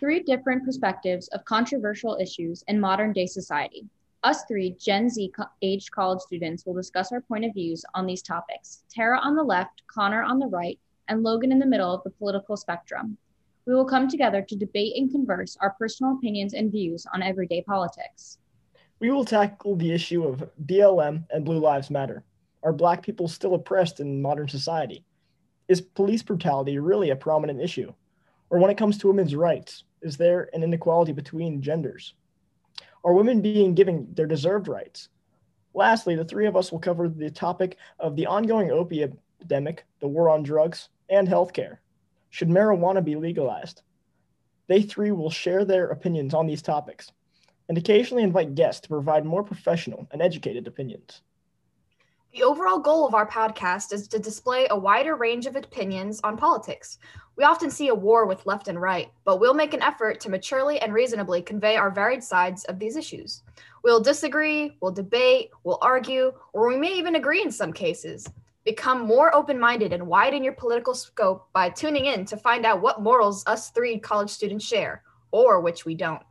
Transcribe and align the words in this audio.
three 0.00 0.20
different 0.20 0.64
perspectives 0.64 1.28
of 1.28 1.44
controversial 1.44 2.16
issues 2.18 2.64
in 2.68 2.80
modern 2.80 3.12
day 3.12 3.26
society. 3.26 3.84
Us 4.22 4.44
three 4.48 4.74
Gen 4.80 5.10
Z 5.10 5.30
co- 5.36 5.44
aged 5.60 5.90
college 5.90 6.20
students 6.20 6.64
will 6.64 6.72
discuss 6.74 7.12
our 7.12 7.20
point 7.20 7.44
of 7.44 7.52
views 7.52 7.84
on 7.94 8.06
these 8.06 8.22
topics. 8.22 8.82
Tara 8.90 9.18
on 9.18 9.36
the 9.36 9.42
left, 9.42 9.82
Connor 9.88 10.22
on 10.22 10.38
the 10.38 10.46
right, 10.46 10.78
and 11.08 11.22
Logan 11.22 11.52
in 11.52 11.58
the 11.58 11.66
middle 11.66 11.94
of 11.94 12.02
the 12.02 12.10
political 12.10 12.56
spectrum. 12.56 13.18
We 13.66 13.74
will 13.74 13.84
come 13.84 14.08
together 14.08 14.40
to 14.40 14.56
debate 14.56 14.94
and 14.96 15.10
converse 15.10 15.58
our 15.60 15.76
personal 15.78 16.14
opinions 16.14 16.54
and 16.54 16.72
views 16.72 17.06
on 17.12 17.22
everyday 17.22 17.62
politics. 17.62 18.38
We 19.00 19.10
will 19.10 19.26
tackle 19.26 19.76
the 19.76 19.92
issue 19.92 20.24
of 20.24 20.48
BLM 20.64 21.26
and 21.30 21.44
Blue 21.44 21.58
Lives 21.58 21.90
Matter. 21.90 22.24
Are 22.62 22.72
Black 22.72 23.02
people 23.02 23.28
still 23.28 23.54
oppressed 23.54 24.00
in 24.00 24.22
modern 24.22 24.48
society? 24.48 25.04
Is 25.68 25.82
police 25.82 26.22
brutality 26.22 26.78
really 26.78 27.10
a 27.10 27.16
prominent 27.16 27.60
issue? 27.60 27.92
Or 28.50 28.58
when 28.58 28.70
it 28.70 28.76
comes 28.76 28.98
to 28.98 29.08
women's 29.08 29.34
rights, 29.34 29.84
is 30.02 30.16
there 30.16 30.50
an 30.52 30.62
inequality 30.62 31.12
between 31.12 31.62
genders? 31.62 32.14
Are 33.04 33.14
women 33.14 33.40
being 33.40 33.74
given 33.74 34.08
their 34.12 34.26
deserved 34.26 34.68
rights? 34.68 35.08
Lastly, 35.72 36.16
the 36.16 36.24
three 36.24 36.46
of 36.46 36.56
us 36.56 36.72
will 36.72 36.80
cover 36.80 37.08
the 37.08 37.30
topic 37.30 37.76
of 37.98 38.16
the 38.16 38.26
ongoing 38.26 38.70
opiate 38.70 39.12
epidemic, 39.40 39.84
the 40.00 40.08
war 40.08 40.28
on 40.28 40.42
drugs, 40.42 40.88
and 41.08 41.28
healthcare. 41.28 41.78
Should 42.28 42.48
marijuana 42.48 43.04
be 43.04 43.16
legalized? 43.16 43.82
They 44.66 44.82
three 44.82 45.12
will 45.12 45.30
share 45.30 45.64
their 45.64 45.88
opinions 45.88 46.34
on 46.34 46.46
these 46.46 46.62
topics 46.62 47.10
and 47.68 47.78
occasionally 47.78 48.24
invite 48.24 48.56
guests 48.56 48.80
to 48.82 48.88
provide 48.88 49.24
more 49.24 49.44
professional 49.44 50.08
and 50.10 50.20
educated 50.20 50.66
opinions. 50.66 51.22
The 52.32 52.44
overall 52.44 52.78
goal 52.78 53.08
of 53.08 53.14
our 53.14 53.26
podcast 53.26 53.92
is 53.92 54.06
to 54.06 54.18
display 54.20 54.68
a 54.70 54.78
wider 54.78 55.16
range 55.16 55.46
of 55.46 55.56
opinions 55.56 56.20
on 56.22 56.36
politics. 56.36 56.98
We 57.34 57.42
often 57.42 57.70
see 57.70 57.88
a 57.88 57.94
war 57.94 58.24
with 58.24 58.46
left 58.46 58.68
and 58.68 58.80
right, 58.80 59.10
but 59.24 59.40
we'll 59.40 59.52
make 59.52 59.74
an 59.74 59.82
effort 59.82 60.20
to 60.20 60.30
maturely 60.30 60.78
and 60.78 60.94
reasonably 60.94 61.42
convey 61.42 61.74
our 61.74 61.90
varied 61.90 62.22
sides 62.22 62.62
of 62.66 62.78
these 62.78 62.94
issues. 62.94 63.42
We'll 63.82 64.00
disagree, 64.00 64.76
we'll 64.80 64.92
debate, 64.92 65.50
we'll 65.64 65.80
argue, 65.82 66.32
or 66.52 66.68
we 66.68 66.76
may 66.76 66.92
even 66.92 67.16
agree 67.16 67.42
in 67.42 67.50
some 67.50 67.72
cases. 67.72 68.28
Become 68.64 69.00
more 69.00 69.34
open 69.34 69.58
minded 69.58 69.92
and 69.92 70.06
widen 70.06 70.44
your 70.44 70.52
political 70.52 70.94
scope 70.94 71.48
by 71.52 71.68
tuning 71.68 72.06
in 72.06 72.24
to 72.26 72.36
find 72.36 72.64
out 72.64 72.80
what 72.80 73.02
morals 73.02 73.44
us 73.48 73.70
three 73.70 73.98
college 73.98 74.30
students 74.30 74.64
share, 74.64 75.02
or 75.32 75.60
which 75.60 75.84
we 75.84 75.96
don't. 75.96 76.22